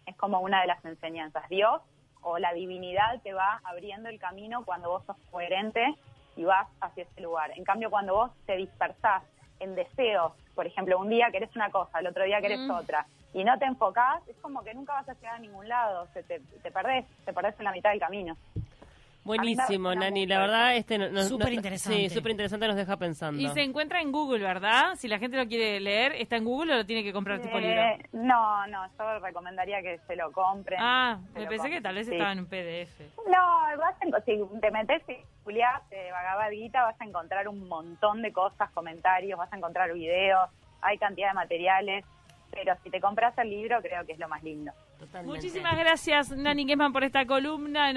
Es 0.04 0.16
como 0.16 0.40
una 0.40 0.62
de 0.62 0.66
las 0.66 0.84
enseñanzas. 0.84 1.48
Dios 1.48 1.80
o 2.22 2.38
la 2.38 2.52
divinidad 2.52 3.20
te 3.22 3.32
va 3.32 3.60
abriendo 3.64 4.08
el 4.08 4.18
camino 4.18 4.64
cuando 4.64 4.90
vos 4.90 5.04
sos 5.04 5.16
coherente 5.30 5.94
y 6.36 6.44
vas 6.44 6.68
hacia 6.80 7.04
ese 7.04 7.20
lugar. 7.20 7.52
En 7.56 7.64
cambio, 7.64 7.90
cuando 7.90 8.14
vos 8.14 8.30
te 8.46 8.56
dispersás 8.56 9.22
en 9.60 9.74
deseos, 9.74 10.32
por 10.54 10.66
ejemplo, 10.66 10.98
un 10.98 11.08
día 11.08 11.30
querés 11.30 11.54
una 11.56 11.70
cosa, 11.70 11.98
el 11.98 12.06
otro 12.06 12.24
día 12.24 12.40
querés 12.40 12.60
Mm. 12.60 12.70
otra, 12.70 13.06
y 13.34 13.44
no 13.44 13.58
te 13.58 13.64
enfocás, 13.66 14.26
es 14.28 14.36
como 14.36 14.62
que 14.62 14.72
nunca 14.74 14.94
vas 14.94 15.08
a 15.08 15.14
llegar 15.14 15.34
a 15.34 15.38
ningún 15.38 15.68
lado, 15.68 16.06
se 16.14 16.22
te, 16.22 16.40
te 16.62 16.70
perdés, 16.70 17.04
te 17.24 17.32
perdés 17.32 17.58
en 17.58 17.64
la 17.64 17.72
mitad 17.72 17.90
del 17.90 18.00
camino. 18.00 18.36
Buenísimo, 19.28 19.94
Nani. 19.94 20.26
La 20.26 20.38
verdad, 20.40 20.76
este 20.76 20.98
no- 20.98 21.10
no- 21.10 21.22
Súper 21.22 21.48
no- 21.48 21.54
interesante. 21.54 22.08
Sí, 22.08 22.14
súper 22.14 22.30
interesante, 22.32 22.66
nos 22.66 22.76
deja 22.76 22.96
pensando. 22.96 23.40
Y 23.40 23.48
se 23.50 23.62
encuentra 23.62 24.00
en 24.00 24.10
Google, 24.10 24.42
¿verdad? 24.42 24.94
Si 24.96 25.06
la 25.06 25.18
gente 25.18 25.36
lo 25.36 25.46
quiere 25.46 25.78
leer, 25.80 26.12
¿está 26.12 26.36
en 26.36 26.44
Google 26.44 26.72
o 26.72 26.76
lo 26.78 26.86
tiene 26.86 27.02
que 27.04 27.12
comprar 27.12 27.40
tipo 27.40 27.58
libro? 27.58 27.80
Eh, 27.80 27.98
no, 28.12 28.66
no, 28.66 28.86
yo 28.98 29.18
recomendaría 29.20 29.82
que 29.82 29.98
se 30.06 30.16
lo 30.16 30.32
compren. 30.32 30.78
Ah, 30.82 31.18
me 31.34 31.46
pensé 31.46 31.56
que 31.56 31.58
compren, 31.58 31.82
tal 31.82 31.94
vez 31.94 32.06
sí. 32.06 32.12
estaba 32.12 32.32
en 32.32 32.38
un 32.40 32.46
PDF. 32.46 33.00
No, 33.26 33.78
vas 33.78 33.94
a 34.00 34.20
si 34.24 34.40
te 34.60 34.70
metes 34.70 35.02
y 35.08 35.12
eh, 35.90 36.08
Bhagavad 36.10 36.50
Gita, 36.50 36.82
vas 36.82 37.00
a 37.00 37.04
encontrar 37.04 37.48
un 37.48 37.68
montón 37.68 38.22
de 38.22 38.32
cosas, 38.32 38.70
comentarios, 38.72 39.38
vas 39.38 39.52
a 39.52 39.56
encontrar 39.56 39.92
videos, 39.92 40.48
hay 40.80 40.98
cantidad 40.98 41.28
de 41.28 41.34
materiales, 41.34 42.04
pero 42.50 42.74
si 42.82 42.90
te 42.90 43.00
compras 43.00 43.36
el 43.38 43.50
libro 43.50 43.80
creo 43.82 44.04
que 44.06 44.12
es 44.12 44.18
lo 44.18 44.28
más 44.28 44.42
lindo. 44.42 44.72
Totalmente. 44.98 45.36
Muchísimas 45.36 45.78
gracias, 45.78 46.30
Nani 46.36 46.66
Kesman, 46.66 46.92
por 46.92 47.04
esta 47.04 47.24
columna. 47.24 47.92